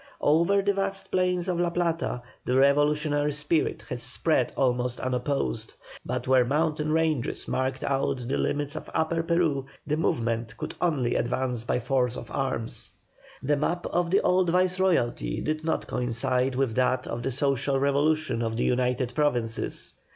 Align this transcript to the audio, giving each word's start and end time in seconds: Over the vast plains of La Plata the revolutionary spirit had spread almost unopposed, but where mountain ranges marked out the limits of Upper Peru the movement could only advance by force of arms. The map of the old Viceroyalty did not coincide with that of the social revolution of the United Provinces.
Over 0.21 0.63
the 0.63 0.73
vast 0.73 1.11
plains 1.11 1.47
of 1.47 1.59
La 1.59 1.69
Plata 1.69 2.23
the 2.43 2.57
revolutionary 2.57 3.31
spirit 3.33 3.83
had 3.87 3.99
spread 3.99 4.51
almost 4.57 4.99
unopposed, 4.99 5.75
but 6.03 6.27
where 6.27 6.43
mountain 6.43 6.91
ranges 6.91 7.47
marked 7.47 7.83
out 7.83 8.27
the 8.27 8.37
limits 8.39 8.75
of 8.75 8.89
Upper 8.95 9.21
Peru 9.21 9.67
the 9.85 9.97
movement 9.97 10.57
could 10.57 10.73
only 10.81 11.13
advance 11.13 11.65
by 11.65 11.79
force 11.79 12.17
of 12.17 12.31
arms. 12.31 12.93
The 13.43 13.55
map 13.57 13.85
of 13.85 14.09
the 14.09 14.21
old 14.21 14.49
Viceroyalty 14.49 15.39
did 15.41 15.63
not 15.63 15.85
coincide 15.85 16.55
with 16.55 16.73
that 16.73 17.05
of 17.05 17.21
the 17.21 17.29
social 17.29 17.77
revolution 17.79 18.41
of 18.41 18.55
the 18.57 18.63
United 18.63 19.13
Provinces. 19.13 19.93